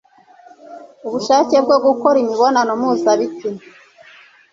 ubushake 1.07 1.55
bwo 1.65 1.77
gukora 1.85 2.17
imibonano 2.23 2.71
mpuzabitsina 2.79 3.61